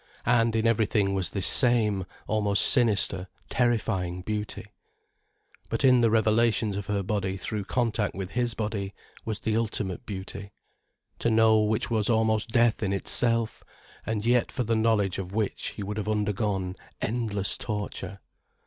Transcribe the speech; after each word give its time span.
And 0.25 0.55
in 0.55 0.65
everything, 0.65 1.13
was 1.13 1.29
this 1.29 1.45
same, 1.45 2.05
almost 2.25 2.65
sinister, 2.65 3.27
terrifying 3.51 4.23
beauty. 4.23 4.65
But 5.69 5.85
in 5.85 6.01
the 6.01 6.09
revelations 6.09 6.75
of 6.75 6.87
her 6.87 7.03
body 7.03 7.37
through 7.37 7.65
contact 7.65 8.15
with 8.15 8.31
his 8.31 8.55
body, 8.55 8.95
was 9.25 9.37
the 9.41 9.55
ultimate 9.55 10.07
beauty, 10.07 10.53
to 11.19 11.29
know 11.29 11.59
which 11.59 11.91
was 11.91 12.09
almost 12.09 12.49
death 12.49 12.81
in 12.81 12.93
itself, 12.93 13.63
and 14.03 14.25
yet 14.25 14.51
for 14.51 14.63
the 14.63 14.75
knowledge 14.75 15.19
of 15.19 15.33
which 15.35 15.67
he 15.77 15.83
would 15.83 15.97
have 15.97 16.09
undergone 16.09 16.77
endless 16.99 17.55
torture. 17.55 18.21